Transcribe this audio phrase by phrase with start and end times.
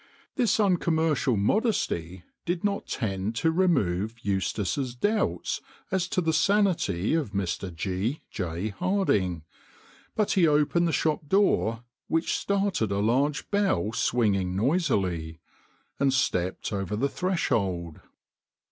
[0.35, 6.63] This uncommercial modesty did not tend to remove Eustace's doubts as to the THE COFFIN
[6.63, 7.75] MERCHANT 175 sanity of Mr.
[7.75, 8.21] G.
[8.31, 8.69] J.
[8.69, 9.43] Harding;
[10.15, 15.39] but he opened the shop door which started a large bell swinging noisily,
[15.99, 17.99] and stepped over the thres hold.